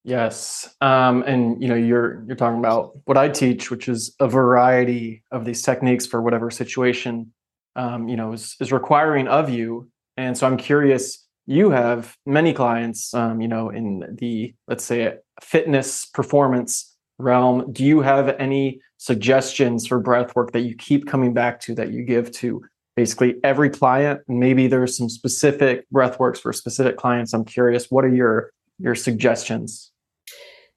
Yes, 0.04 0.68
um, 0.82 1.22
and 1.22 1.60
you 1.62 1.68
know 1.68 1.74
you're 1.74 2.22
you're 2.26 2.36
talking 2.36 2.58
about 2.58 2.92
what 3.06 3.16
I 3.16 3.30
teach, 3.30 3.70
which 3.70 3.88
is 3.88 4.14
a 4.20 4.28
variety 4.28 5.22
of 5.32 5.46
these 5.46 5.62
techniques 5.62 6.06
for 6.06 6.20
whatever 6.20 6.50
situation 6.50 7.32
um, 7.74 8.06
you 8.06 8.16
know 8.16 8.34
is, 8.34 8.54
is 8.60 8.70
requiring 8.70 9.28
of 9.28 9.48
you. 9.48 9.88
And 10.18 10.36
so 10.36 10.46
I'm 10.46 10.58
curious. 10.58 11.26
You 11.46 11.70
have 11.70 12.16
many 12.26 12.52
clients, 12.52 13.12
um, 13.14 13.40
you 13.40 13.48
know, 13.48 13.70
in 13.70 14.16
the 14.18 14.54
let's 14.68 14.84
say 14.84 15.14
fitness 15.42 16.04
performance 16.04 16.94
realm. 17.18 17.72
Do 17.72 17.82
you 17.82 18.02
have 18.02 18.28
any 18.38 18.80
suggestions 18.98 19.86
for 19.86 20.00
breath 20.00 20.36
work 20.36 20.52
that 20.52 20.60
you 20.60 20.76
keep 20.76 21.06
coming 21.06 21.32
back 21.32 21.60
to 21.60 21.74
that 21.76 21.92
you 21.92 22.02
give 22.02 22.30
to 22.32 22.62
basically 22.94 23.36
every 23.42 23.70
client? 23.70 24.20
Maybe 24.28 24.66
there's 24.66 24.98
some 24.98 25.08
specific 25.08 25.88
breath 25.90 26.20
works 26.20 26.40
for 26.40 26.52
specific 26.52 26.98
clients. 26.98 27.32
I'm 27.32 27.46
curious. 27.46 27.90
What 27.90 28.04
are 28.04 28.14
your 28.14 28.50
your 28.78 28.94
suggestions? 28.94 29.92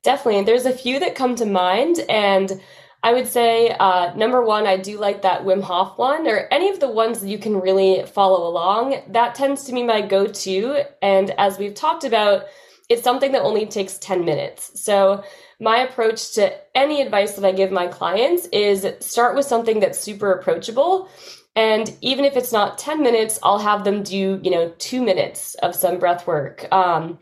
Definitely. 0.03 0.43
There's 0.43 0.65
a 0.65 0.71
few 0.71 0.99
that 0.99 1.15
come 1.15 1.35
to 1.35 1.45
mind. 1.45 1.99
And 2.09 2.61
I 3.03 3.13
would 3.13 3.27
say, 3.27 3.69
uh, 3.79 4.13
number 4.15 4.43
one, 4.43 4.65
I 4.65 4.77
do 4.77 4.97
like 4.97 5.21
that 5.21 5.43
Wim 5.43 5.61
Hof 5.61 5.97
one, 5.97 6.27
or 6.27 6.47
any 6.51 6.69
of 6.69 6.79
the 6.79 6.89
ones 6.89 7.19
that 7.19 7.27
you 7.29 7.37
can 7.37 7.59
really 7.59 8.03
follow 8.05 8.47
along. 8.47 9.01
That 9.09 9.35
tends 9.35 9.63
to 9.65 9.73
be 9.73 9.83
my 9.83 10.01
go 10.01 10.27
to. 10.27 10.83
And 11.01 11.31
as 11.37 11.59
we've 11.59 11.75
talked 11.75 12.03
about, 12.03 12.45
it's 12.89 13.03
something 13.03 13.33
that 13.33 13.41
only 13.41 13.65
takes 13.65 13.97
10 13.99 14.25
minutes. 14.25 14.81
So, 14.81 15.23
my 15.59 15.79
approach 15.79 16.33
to 16.35 16.53
any 16.77 17.01
advice 17.01 17.33
that 17.33 17.45
I 17.45 17.51
give 17.51 17.71
my 17.71 17.87
clients 17.87 18.47
is 18.47 18.85
start 18.99 19.35
with 19.35 19.45
something 19.45 19.79
that's 19.79 19.99
super 19.99 20.31
approachable. 20.31 21.09
And 21.55 21.95
even 22.01 22.25
if 22.25 22.37
it's 22.37 22.53
not 22.53 22.77
10 22.77 23.01
minutes, 23.01 23.39
I'll 23.41 23.57
have 23.57 23.83
them 23.83 24.03
do, 24.03 24.39
you 24.43 24.51
know, 24.51 24.73
two 24.77 25.01
minutes 25.01 25.55
of 25.55 25.75
some 25.75 25.97
breath 25.97 26.27
work. 26.27 26.71
Um, 26.71 27.17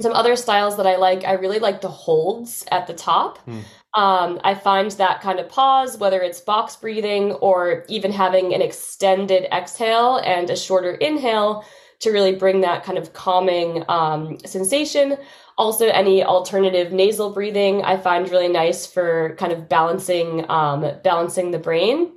some 0.00 0.12
other 0.12 0.36
styles 0.36 0.76
that 0.76 0.86
I 0.86 0.96
like, 0.96 1.24
I 1.24 1.32
really 1.32 1.58
like 1.58 1.80
the 1.80 1.88
holds 1.88 2.64
at 2.70 2.86
the 2.86 2.94
top. 2.94 3.38
Mm. 3.46 3.62
Um, 3.94 4.40
I 4.44 4.54
find 4.54 4.90
that 4.92 5.22
kind 5.22 5.40
of 5.40 5.48
pause, 5.48 5.96
whether 5.96 6.20
it's 6.20 6.40
box 6.40 6.76
breathing 6.76 7.32
or 7.32 7.84
even 7.88 8.12
having 8.12 8.52
an 8.54 8.60
extended 8.60 9.44
exhale 9.50 10.16
and 10.16 10.50
a 10.50 10.56
shorter 10.56 10.92
inhale, 10.92 11.64
to 12.00 12.10
really 12.10 12.34
bring 12.34 12.60
that 12.60 12.84
kind 12.84 12.98
of 12.98 13.14
calming 13.14 13.84
um, 13.88 14.38
sensation. 14.44 15.16
Also, 15.56 15.86
any 15.88 16.22
alternative 16.22 16.92
nasal 16.92 17.32
breathing 17.32 17.82
I 17.82 17.96
find 17.96 18.28
really 18.28 18.48
nice 18.48 18.86
for 18.86 19.34
kind 19.38 19.52
of 19.52 19.66
balancing 19.68 20.44
um, 20.50 20.84
balancing 21.02 21.50
the 21.50 21.58
brain. 21.58 22.12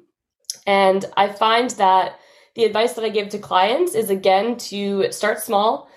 And 0.67 1.05
I 1.15 1.29
find 1.29 1.69
that 1.71 2.19
the 2.55 2.65
advice 2.65 2.93
that 2.93 3.05
I 3.05 3.09
give 3.09 3.29
to 3.29 3.39
clients 3.39 3.95
is 3.95 4.09
again 4.09 4.57
to 4.57 5.09
start 5.13 5.39
small 5.39 5.88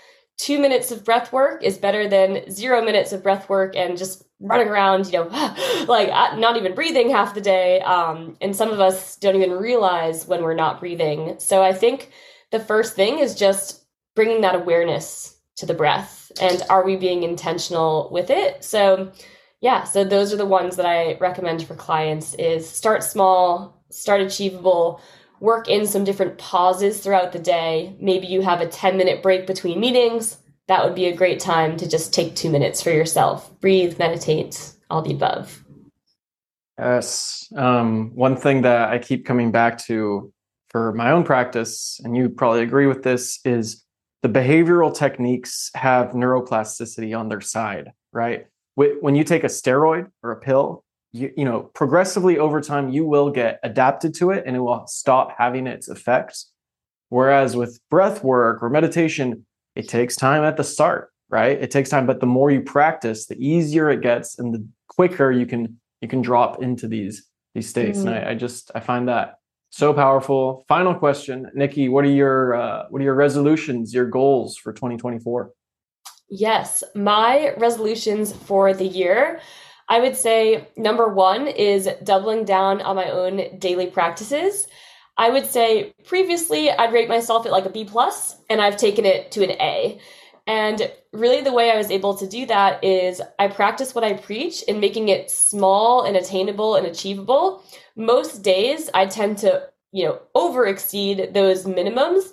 two 0.43 0.59
minutes 0.59 0.91
of 0.91 1.05
breath 1.05 1.33
work 1.33 1.63
is 1.63 1.79
better 1.79 2.09
than 2.09 2.51
zero 2.51 2.85
minutes 2.85 3.13
of 3.13 3.23
breath 3.23 3.49
work 3.49 3.77
and 3.77 3.97
just 3.97 4.25
running 4.41 4.67
around, 4.67 5.07
you 5.07 5.13
know, 5.13 5.29
like 5.89 6.09
uh, 6.09 6.35
not 6.37 6.57
even 6.57 6.75
breathing 6.75 7.09
half 7.09 7.33
the 7.33 7.41
day. 7.41 7.81
Um, 7.83 8.37
and 8.41 8.55
some 8.55 8.71
of 8.71 8.81
us 8.81 9.17
don't 9.17 9.37
even 9.37 9.53
realize 9.53 10.27
when 10.27 10.43
we're 10.43 10.55
not 10.55 10.81
breathing. 10.81 11.37
So 11.39 11.63
I 11.63 11.73
think 11.73 12.11
the 12.51 12.59
first 12.59 12.97
thing 12.97 13.21
is 13.21 13.37
just 13.37 13.85
bringing 14.17 14.41
that 14.41 14.57
awareness 14.57 15.37
to 15.59 15.67
the 15.67 15.75
breath. 15.75 16.33
And 16.41 16.61
are 16.69 16.85
we 16.85 16.97
being 16.97 17.23
intentional 17.23 18.09
with 18.11 18.29
it? 18.29 18.65
So, 18.65 19.13
yeah, 19.61 19.85
so 19.85 20.03
those 20.03 20.33
are 20.33 20.39
the 20.39 20.45
ones 20.45 20.75
that 20.75 20.87
I 20.87 21.17
recommend 21.19 21.65
for 21.65 21.77
clients 21.77 22.35
is 22.35 22.69
start 22.69 23.05
small, 23.05 23.81
start 23.91 24.21
achievable, 24.21 25.01
work 25.43 25.69
in 25.69 25.85
some 25.89 26.05
different 26.05 26.39
pauses 26.39 27.01
throughout 27.01 27.33
the 27.33 27.39
day. 27.39 27.97
Maybe 28.01 28.29
you 28.29 28.43
have 28.43 28.61
a 28.61 28.69
10 28.69 28.97
minute 28.97 29.23
break 29.23 29.45
between 29.45 29.81
meetings. 29.81 30.39
That 30.69 30.85
would 30.85 30.95
be 30.95 31.07
a 31.07 31.17
great 31.17 31.41
time 31.41 31.77
to 31.79 31.89
just 31.89 32.15
take 32.15 32.37
two 32.37 32.49
minutes 32.49 32.81
for 32.81 32.91
yourself, 32.91 33.51
breathe, 33.61 33.99
meditate, 33.99 34.73
all 34.89 35.03
the 35.03 35.13
above. 35.13 35.65
Yes. 36.79 37.53
Um, 37.57 38.13
one 38.15 38.37
thing 38.37 38.63
that 38.63 38.89
I 38.91 38.99
keep 39.01 39.27
coming 39.27 39.51
back 39.51 39.79
to 39.87 40.33
for 40.71 40.93
my 40.93 41.11
own 41.11 41.25
practice, 41.25 42.01
and 42.05 42.17
you 42.17 42.29
probably 42.29 42.63
agree 42.63 42.87
with 42.87 43.03
this, 43.03 43.41
is 43.45 43.85
the 44.23 44.29
behavioral 44.29 44.97
techniques 44.97 45.71
have 45.75 46.11
neuroplasticity 46.11 47.19
on 47.19 47.29
their 47.29 47.41
side, 47.41 47.91
right? 48.13 48.47
When 48.77 49.17
you 49.17 49.25
take 49.25 49.43
a 49.43 49.49
steroid 49.49 50.09
or 50.23 50.31
a 50.31 50.41
pill, 50.41 50.85
you, 51.13 51.33
you 51.37 51.45
know, 51.45 51.71
progressively 51.75 52.39
over 52.39 52.61
time, 52.61 52.89
you 52.89 53.07
will 53.07 53.31
get 53.31 53.61
adapted 53.63 54.15
to 54.15 54.31
it 54.31 54.45
and 54.47 54.57
it 54.57 54.61
will 54.61 54.87
stop 54.87 55.35
having 55.37 55.67
its 55.67 55.89
effects. 55.89 56.51
Whereas 57.11 57.55
with 57.55 57.79
breath 57.91 58.25
work 58.25 58.63
or 58.63 58.71
meditation, 58.71 59.45
it 59.77 59.89
takes 59.89 60.17
time 60.17 60.43
at 60.45 60.57
the 60.57 60.65
start, 60.65 61.13
right? 61.29 61.61
It 61.61 61.71
takes 61.71 61.91
time, 61.91 62.07
but 62.07 62.21
the 62.21 62.27
more 62.27 62.51
you 62.51 62.63
practice, 62.63 63.27
the 63.27 63.37
easier 63.37 63.91
it 63.91 64.01
gets 64.01 64.39
and 64.39 64.55
the 64.55 64.67
quicker 64.89 65.31
you 65.31 65.47
can 65.47 65.79
you 66.01 66.09
can 66.09 66.23
drop 66.23 66.63
into 66.63 66.89
these 66.89 67.27
these 67.55 67.69
states. 67.69 67.99
Mm-hmm. 67.99 68.09
And 68.09 68.27
I, 68.27 68.31
I, 68.31 68.35
just 68.35 68.71
I 68.75 68.81
find 68.81 69.09
that 69.09 69.37
so 69.71 69.93
powerful. 69.93 70.65
Final 70.69 70.95
question, 70.95 71.51
Nikki, 71.55 71.89
what 71.89 72.05
are 72.05 72.11
your 72.11 72.55
uh, 72.55 72.85
what 72.89 73.01
are 73.01 73.05
your 73.05 73.15
resolutions, 73.15 73.93
your 73.93 74.07
goals 74.07 74.57
for 74.57 74.73
2024? 74.73 75.51
Yes, 76.31 76.83
my 76.95 77.53
resolutions 77.59 78.33
for 78.33 78.73
the 78.73 78.87
year 78.87 79.41
I 79.89 80.01
would 80.01 80.17
say 80.17 80.69
number 80.77 81.09
one 81.09 81.47
is 81.47 81.89
doubling 82.03 82.45
down 82.45 82.81
on 82.81 82.97
my 82.97 83.11
own 83.11 83.59
daily 83.59 83.87
practices. 83.87 84.67
I 85.17 85.31
would 85.31 85.47
say 85.47 85.95
previously 86.05 86.71
I'd 86.71 86.93
rate 86.93 87.09
myself 87.09 87.45
at 87.47 87.53
like 87.53 87.67
a 87.67 87.71
B 87.71 87.85
plus, 87.85 88.37
and 88.49 88.61
I've 88.61 88.77
taken 88.77 89.05
it 89.05 89.33
to 89.33 89.45
an 89.45 89.51
A. 89.61 90.01
And 90.47 90.91
really, 91.13 91.41
the 91.43 91.53
way 91.53 91.71
I 91.71 91.77
was 91.77 91.91
able 91.91 92.17
to 92.17 92.27
do 92.27 92.47
that 92.47 92.83
is 92.83 93.23
I 93.39 93.49
practice 93.49 93.95
what 93.95 94.05
I 94.05 94.15
preach 94.15 94.63
in 94.63 94.81
making 94.81 95.09
it 95.09 95.31
small 95.31 96.03
and 96.03 96.17
attainable 96.17 96.75
and 96.75 96.87
achievable. 96.87 97.63
Most 97.95 98.43
days 98.43 98.91
I 98.93 99.07
tend 99.07 99.39
to, 99.39 99.69
you 99.93 100.07
know, 100.07 100.21
over 100.35 100.67
exceed 100.67 101.35
those 101.35 101.65
minimums. 101.65 102.25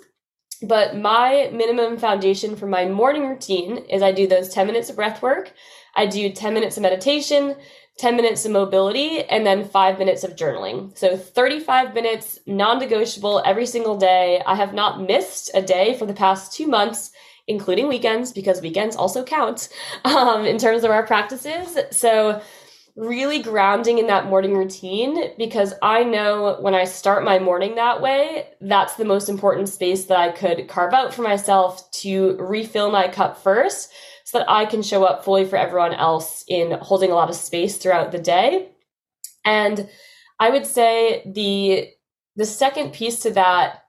But 0.62 0.96
my 0.96 1.50
minimum 1.52 1.96
foundation 1.96 2.54
for 2.54 2.66
my 2.66 2.84
morning 2.84 3.28
routine 3.28 3.78
is 3.88 4.02
I 4.02 4.12
do 4.12 4.26
those 4.26 4.50
10 4.50 4.66
minutes 4.66 4.90
of 4.90 4.96
breath 4.96 5.22
work. 5.22 5.52
I 5.94 6.06
do 6.06 6.30
10 6.30 6.54
minutes 6.54 6.76
of 6.76 6.82
meditation, 6.82 7.56
10 7.98 8.16
minutes 8.16 8.44
of 8.44 8.52
mobility, 8.52 9.22
and 9.24 9.44
then 9.44 9.64
five 9.64 9.98
minutes 9.98 10.24
of 10.24 10.36
journaling. 10.36 10.96
So 10.96 11.16
35 11.16 11.94
minutes, 11.94 12.38
non 12.46 12.78
negotiable 12.78 13.42
every 13.44 13.66
single 13.66 13.96
day. 13.96 14.42
I 14.46 14.54
have 14.54 14.74
not 14.74 15.02
missed 15.02 15.50
a 15.54 15.62
day 15.62 15.94
for 15.98 16.06
the 16.06 16.14
past 16.14 16.52
two 16.52 16.66
months, 16.66 17.10
including 17.46 17.88
weekends, 17.88 18.32
because 18.32 18.62
weekends 18.62 18.96
also 18.96 19.24
count 19.24 19.68
um, 20.04 20.44
in 20.44 20.58
terms 20.58 20.84
of 20.84 20.90
our 20.90 21.06
practices. 21.06 21.76
So 21.90 22.40
really 22.96 23.40
grounding 23.40 23.98
in 23.98 24.06
that 24.08 24.26
morning 24.26 24.56
routine 24.56 25.32
because 25.38 25.72
I 25.80 26.02
know 26.02 26.58
when 26.60 26.74
I 26.74 26.84
start 26.84 27.24
my 27.24 27.38
morning 27.38 27.76
that 27.76 28.02
way, 28.02 28.48
that's 28.60 28.94
the 28.94 29.04
most 29.04 29.28
important 29.28 29.68
space 29.68 30.06
that 30.06 30.18
I 30.18 30.32
could 30.32 30.68
carve 30.68 30.92
out 30.92 31.14
for 31.14 31.22
myself 31.22 31.90
to 31.92 32.36
refill 32.38 32.90
my 32.90 33.08
cup 33.08 33.42
first 33.42 33.92
so 34.24 34.38
that 34.38 34.50
I 34.50 34.64
can 34.64 34.82
show 34.82 35.04
up 35.04 35.24
fully 35.24 35.44
for 35.44 35.56
everyone 35.56 35.94
else 35.94 36.44
in 36.48 36.72
holding 36.80 37.10
a 37.10 37.14
lot 37.14 37.30
of 37.30 37.36
space 37.36 37.76
throughout 37.76 38.12
the 38.12 38.18
day. 38.18 38.70
And 39.44 39.88
I 40.38 40.50
would 40.50 40.66
say 40.66 41.22
the 41.26 41.88
the 42.36 42.46
second 42.46 42.92
piece 42.92 43.20
to 43.20 43.30
that 43.32 43.82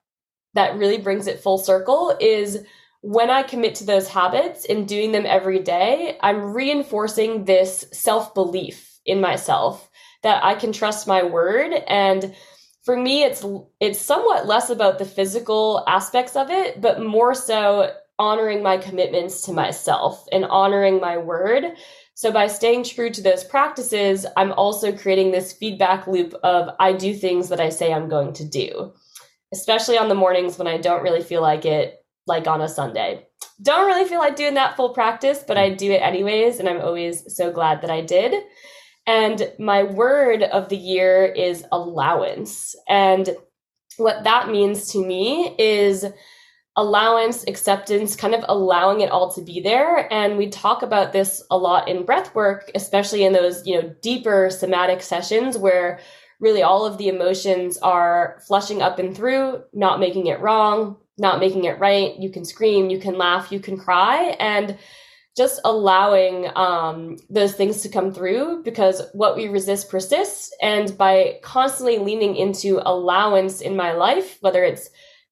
that 0.53 0.77
really 0.77 0.97
brings 0.97 1.27
it 1.27 1.39
full 1.39 1.57
circle 1.57 2.15
is 2.19 2.65
when 3.01 3.29
I 3.29 3.43
commit 3.43 3.75
to 3.75 3.85
those 3.85 4.07
habits 4.07 4.65
and 4.65 4.87
doing 4.87 5.11
them 5.11 5.25
every 5.25 5.59
day, 5.59 6.17
I'm 6.21 6.53
reinforcing 6.53 7.45
this 7.45 7.85
self 7.91 8.33
belief 8.33 8.99
in 9.05 9.19
myself 9.21 9.89
that 10.23 10.43
I 10.43 10.53
can 10.55 10.71
trust 10.71 11.07
my 11.07 11.23
word. 11.23 11.73
And 11.87 12.35
for 12.83 12.95
me, 12.95 13.23
it's 13.23 13.45
it's 13.79 13.99
somewhat 13.99 14.47
less 14.47 14.69
about 14.69 14.99
the 14.99 15.05
physical 15.05 15.83
aspects 15.87 16.35
of 16.35 16.49
it, 16.51 16.79
but 16.79 17.01
more 17.01 17.33
so 17.33 17.91
honoring 18.21 18.61
my 18.61 18.77
commitments 18.77 19.41
to 19.41 19.51
myself 19.51 20.27
and 20.31 20.45
honoring 20.45 21.01
my 21.01 21.17
word. 21.17 21.63
So 22.13 22.31
by 22.31 22.45
staying 22.45 22.83
true 22.83 23.09
to 23.09 23.21
those 23.21 23.43
practices, 23.43 24.27
I'm 24.37 24.51
also 24.51 24.95
creating 24.95 25.31
this 25.31 25.53
feedback 25.53 26.05
loop 26.05 26.35
of 26.43 26.69
I 26.79 26.93
do 26.93 27.15
things 27.15 27.49
that 27.49 27.59
I 27.59 27.69
say 27.69 27.91
I'm 27.91 28.09
going 28.09 28.33
to 28.33 28.45
do, 28.45 28.93
especially 29.51 29.97
on 29.97 30.07
the 30.07 30.13
mornings 30.13 30.59
when 30.59 30.67
I 30.67 30.77
don't 30.77 31.01
really 31.01 31.23
feel 31.23 31.41
like 31.41 31.65
it, 31.65 32.05
like 32.27 32.45
on 32.45 32.61
a 32.61 32.69
Sunday. 32.69 33.25
Don't 33.59 33.87
really 33.87 34.07
feel 34.07 34.19
like 34.19 34.35
doing 34.35 34.53
that 34.53 34.75
full 34.75 34.93
practice, 34.93 35.43
but 35.47 35.57
I 35.57 35.71
do 35.71 35.91
it 35.91 36.03
anyways. 36.03 36.59
And 36.59 36.69
I'm 36.69 36.81
always 36.81 37.23
so 37.35 37.51
glad 37.51 37.81
that 37.81 37.89
I 37.89 38.01
did. 38.01 38.35
And 39.07 39.51
my 39.57 39.81
word 39.81 40.43
of 40.43 40.69
the 40.69 40.77
year 40.77 41.25
is 41.25 41.65
allowance. 41.71 42.75
And 42.87 43.35
what 43.97 44.25
that 44.25 44.49
means 44.49 44.91
to 44.91 45.03
me 45.03 45.55
is 45.57 46.05
allowance, 46.77 47.43
acceptance, 47.47 48.15
kind 48.15 48.33
of 48.33 48.45
allowing 48.47 49.01
it 49.01 49.11
all 49.11 49.31
to 49.33 49.41
be 49.41 49.59
there. 49.59 50.11
And 50.11 50.37
we 50.37 50.49
talk 50.49 50.83
about 50.83 51.11
this 51.11 51.43
a 51.51 51.57
lot 51.57 51.89
in 51.89 52.05
breath 52.05 52.33
work, 52.33 52.71
especially 52.75 53.25
in 53.25 53.33
those, 53.33 53.65
you 53.65 53.81
know, 53.81 53.93
deeper 54.01 54.49
somatic 54.49 55.01
sessions 55.01 55.57
where 55.57 55.99
really 56.39 56.63
all 56.63 56.85
of 56.85 56.97
the 56.97 57.09
emotions 57.09 57.77
are 57.77 58.39
flushing 58.47 58.81
up 58.81 58.99
and 58.99 59.15
through, 59.15 59.61
not 59.73 59.99
making 59.99 60.27
it 60.27 60.39
wrong, 60.39 60.97
not 61.17 61.39
making 61.39 61.65
it 61.65 61.77
right. 61.77 62.17
You 62.17 62.29
can 62.29 62.45
scream, 62.45 62.89
you 62.89 62.99
can 62.99 63.17
laugh, 63.17 63.51
you 63.51 63.59
can 63.59 63.77
cry. 63.77 64.35
And 64.39 64.77
just 65.37 65.61
allowing 65.63 66.49
um, 66.55 67.17
those 67.29 67.53
things 67.53 67.81
to 67.81 67.89
come 67.89 68.13
through 68.13 68.63
because 68.63 69.01
what 69.13 69.37
we 69.37 69.47
resist 69.47 69.89
persists. 69.89 70.53
And 70.61 70.97
by 70.97 71.39
constantly 71.41 71.99
leaning 71.99 72.35
into 72.35 72.81
allowance 72.85 73.61
in 73.61 73.75
my 73.75 73.93
life, 73.93 74.37
whether 74.41 74.63
it's 74.63 74.89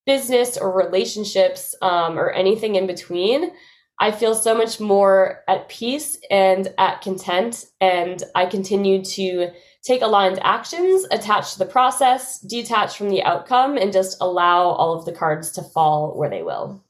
business 0.10 0.58
or 0.58 0.76
relationships 0.76 1.76
um, 1.84 2.18
or 2.18 2.32
anything 2.32 2.74
in 2.74 2.88
between, 2.88 3.52
I 4.00 4.10
feel 4.10 4.34
so 4.34 4.58
much 4.58 4.80
more 4.80 5.44
at 5.48 5.70
peace 5.70 6.18
and 6.32 6.74
at 6.80 7.02
content. 7.02 7.66
And 7.80 8.24
I 8.34 8.48
continue 8.48 9.04
to 9.04 9.52
take 9.84 10.02
aligned 10.02 10.40
actions, 10.42 11.06
attach 11.12 11.54
to 11.54 11.60
the 11.60 11.68
process, 11.68 12.40
detach 12.40 12.98
from 12.98 13.10
the 13.10 13.22
outcome, 13.22 13.78
and 13.78 13.94
just 13.94 14.18
allow 14.20 14.62
all 14.70 14.98
of 14.98 15.06
the 15.06 15.12
cards 15.12 15.52
to 15.52 15.62
fall 15.62 16.18
where 16.18 16.30
they 16.32 16.42
will. 16.42 16.84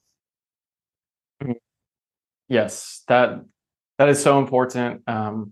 Yes, 2.47 3.03
that 3.09 3.43
that 3.97 4.07
is 4.07 4.23
so 4.23 4.39
important. 4.39 5.01
Um, 5.07 5.51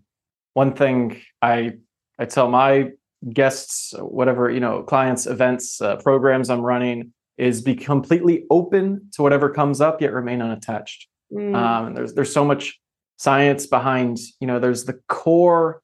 one 0.54 0.74
thing 0.74 1.22
I 1.42 1.74
I 2.18 2.26
tell 2.26 2.50
my 2.50 2.92
guests, 3.34 3.94
whatever 4.00 4.50
you 4.50 4.62
know, 4.62 4.84
clients, 4.84 5.28
events, 5.28 5.82
uh, 5.82 5.98
programs 5.98 6.50
I'm 6.50 6.62
running, 6.62 7.14
is 7.38 7.62
be 7.62 7.76
completely 7.76 8.46
open 8.50 9.10
to 9.14 9.22
whatever 9.22 9.50
comes 9.50 9.82
up, 9.82 10.02
yet 10.02 10.14
remain 10.14 10.42
unattached. 10.42 11.08
Mm. 11.32 11.56
Um, 11.56 11.94
there's 11.94 12.14
there's 12.14 12.34
so 12.34 12.46
much 12.46 12.80
science 13.18 13.66
behind. 13.68 14.18
You 14.40 14.48
know, 14.48 14.60
there's 14.60 14.86
the 14.86 15.00
core 15.08 15.82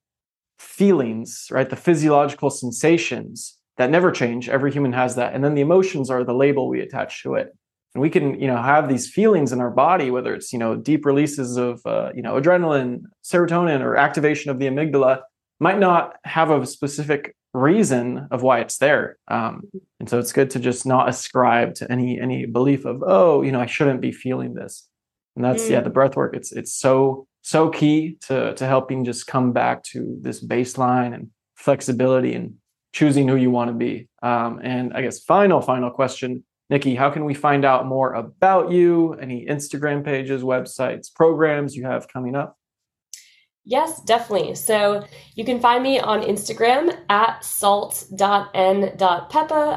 feelings, 0.59 1.47
right? 1.51 1.69
The 1.69 1.75
physiological 1.75 2.49
sensations 2.49 3.57
that 3.77 3.89
never 3.89 4.11
change. 4.11 4.49
Every 4.49 4.71
human 4.71 4.93
has 4.93 5.15
that, 5.15 5.33
and 5.33 5.43
then 5.43 5.53
the 5.53 5.61
emotions 5.61 6.09
are 6.09 6.23
the 6.23 6.33
label 6.33 6.69
we 6.69 6.81
attach 6.81 7.23
to 7.23 7.35
it. 7.35 7.55
And 7.95 8.01
we 8.01 8.09
can, 8.09 8.39
you 8.39 8.47
know, 8.47 8.57
have 8.57 8.89
these 8.89 9.07
feelings 9.07 9.51
in 9.51 9.61
our 9.61 9.69
body, 9.69 10.09
whether 10.09 10.33
it's 10.33 10.51
you 10.51 10.59
know 10.59 10.75
deep 10.75 11.05
releases 11.05 11.57
of 11.57 11.81
uh, 11.85 12.09
you 12.15 12.23
know 12.23 12.39
adrenaline, 12.39 13.03
serotonin, 13.23 13.81
or 13.81 13.95
activation 13.95 14.49
of 14.49 14.57
the 14.57 14.65
amygdala, 14.65 15.21
might 15.59 15.79
not 15.79 16.15
have 16.23 16.49
a 16.49 16.65
specific 16.65 17.35
reason 17.53 18.27
of 18.31 18.41
why 18.41 18.59
it's 18.59 18.77
there. 18.77 19.17
Um, 19.27 19.63
and 19.99 20.09
so 20.09 20.19
it's 20.19 20.33
good 20.33 20.49
to 20.51 20.59
just 20.59 20.85
not 20.85 21.07
ascribe 21.07 21.75
to 21.75 21.91
any 21.91 22.19
any 22.19 22.45
belief 22.45 22.85
of 22.85 23.03
oh 23.05 23.41
you 23.41 23.51
know 23.51 23.61
I 23.61 23.67
shouldn't 23.67 24.01
be 24.01 24.11
feeling 24.11 24.53
this. 24.53 24.87
And 25.35 25.43
that's 25.43 25.63
mm. 25.63 25.71
yeah 25.71 25.81
the 25.81 25.89
breath 25.89 26.15
work. 26.15 26.35
It's 26.35 26.51
it's 26.51 26.73
so 26.73 27.27
so 27.41 27.69
key 27.69 28.17
to 28.27 28.53
to 28.55 28.65
helping 28.65 29.05
just 29.05 29.27
come 29.27 29.51
back 29.53 29.83
to 29.83 30.17
this 30.21 30.43
baseline 30.43 31.13
and 31.13 31.29
flexibility 31.55 32.33
and 32.33 32.55
choosing 32.93 33.27
who 33.27 33.35
you 33.35 33.51
want 33.51 33.69
to 33.69 33.73
be. 33.73 34.07
Um, 34.21 34.59
and 34.63 34.93
I 34.93 35.01
guess 35.01 35.19
final 35.19 35.61
final 35.61 35.91
question, 35.91 36.43
Nikki, 36.69 36.95
how 36.95 37.09
can 37.09 37.25
we 37.25 37.33
find 37.33 37.65
out 37.65 37.85
more 37.85 38.13
about 38.13 38.71
you? 38.71 39.13
Any 39.13 39.45
Instagram 39.45 40.03
pages, 40.03 40.41
websites, 40.41 41.13
programs 41.13 41.75
you 41.75 41.85
have 41.85 42.07
coming 42.07 42.35
up? 42.35 42.57
Yes, 43.65 44.01
definitely. 44.01 44.55
So 44.55 45.05
you 45.35 45.45
can 45.45 45.61
find 45.61 45.81
me 45.81 45.99
on 45.99 46.21
Instagram 46.21 46.97
at 47.09 47.45
salt.n.peppah. 47.45 48.53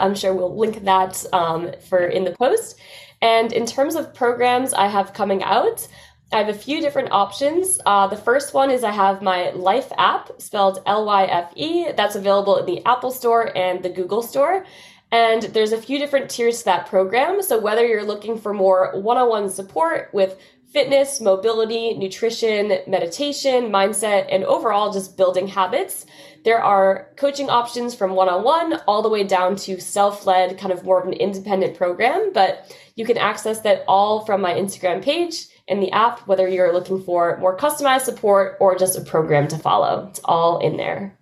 I'm 0.00 0.14
sure 0.16 0.35
we'll 0.35 0.59
link 0.59 0.85
that 0.85 1.25
um, 1.33 1.71
for 1.88 2.05
in 2.07 2.25
the 2.25 2.33
post. 2.33 2.81
And 3.23 3.52
in 3.52 3.64
terms 3.64 3.95
of 3.95 4.12
programs 4.12 4.75
I 4.75 4.88
have 4.88 5.12
coming 5.14 5.43
out, 5.45 5.87
I 6.33 6.38
have 6.38 6.49
a 6.49 6.55
few 6.55 6.81
different 6.81 7.12
options. 7.12 7.78
Uh, 7.87 8.09
the 8.09 8.16
first 8.16 8.52
one 8.52 8.73
is 8.73 8.83
I 8.83 8.90
have 8.90 9.23
my 9.23 9.50
Life 9.50 9.93
app, 9.97 10.40
spelled 10.43 10.83
L 10.85 11.07
Y 11.07 11.25
F 11.26 11.52
E. 11.55 11.93
That's 11.97 12.16
available 12.16 12.57
in 12.57 12.66
the 12.66 12.85
Apple 12.85 13.12
Store 13.12 13.57
and 13.57 13.85
the 13.85 13.88
Google 13.88 14.23
Store. 14.23 14.66
And 15.12 15.43
there's 15.43 15.71
a 15.71 15.81
few 15.81 15.99
different 15.99 16.28
tiers 16.28 16.59
to 16.59 16.64
that 16.64 16.87
program. 16.87 17.40
So 17.40 17.61
whether 17.61 17.87
you're 17.87 18.05
looking 18.05 18.37
for 18.38 18.52
more 18.52 19.00
one 19.00 19.16
on 19.16 19.28
one 19.28 19.49
support 19.49 20.11
with 20.12 20.37
fitness, 20.73 21.20
mobility, 21.20 21.94
nutrition, 21.94 22.78
meditation, 22.87 23.70
mindset, 23.70 24.26
and 24.30 24.44
overall 24.44 24.92
just 24.92 25.16
building 25.16 25.46
habits. 25.46 26.06
There 26.44 26.62
are 26.62 27.08
coaching 27.16 27.50
options 27.50 27.94
from 27.94 28.14
one 28.14 28.28
on 28.28 28.44
one 28.44 28.80
all 28.87 29.02
the 29.02 29.08
way 29.08 29.25
down 29.25 29.56
to 29.56 29.80
self 29.80 30.26
led, 30.26 30.58
kind 30.58 30.73
of 30.73 30.85
more 30.85 31.00
of 31.00 31.06
an 31.06 31.14
independent 31.14 31.76
program, 31.76 32.32
but 32.32 32.76
you 32.94 33.04
can 33.04 33.18
access 33.18 33.61
that 33.62 33.85
all 33.88 34.25
from 34.25 34.40
my 34.40 34.54
Instagram 34.54 35.02
page 35.02 35.46
and 35.68 35.82
the 35.82 35.90
app, 35.92 36.20
whether 36.28 36.46
you're 36.49 36.73
looking 36.73 37.02
for 37.02 37.37
more 37.38 37.56
customized 37.56 38.02
support 38.02 38.56
or 38.61 38.78
just 38.78 38.96
a 38.96 39.00
program 39.00 39.49
to 39.49 39.58
follow. 39.58 40.06
It's 40.08 40.20
all 40.25 40.61
in 40.61 40.76
there. 40.76 41.18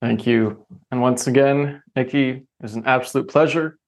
Thank 0.00 0.26
you. 0.26 0.66
And 0.90 1.00
once 1.00 1.26
again, 1.26 1.82
Nikki, 1.94 2.30
it 2.30 2.46
was 2.60 2.74
an 2.74 2.84
absolute 2.86 3.28
pleasure 3.28 3.78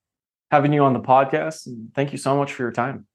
having 0.51 0.71
you 0.71 0.83
on 0.83 0.93
the 0.93 0.99
podcast. 0.99 1.67
Thank 1.93 2.11
you 2.11 2.17
so 2.17 2.37
much 2.37 2.53
for 2.53 2.63
your 2.63 2.71
time. 2.71 3.07